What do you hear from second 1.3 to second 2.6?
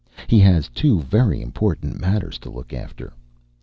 important matters to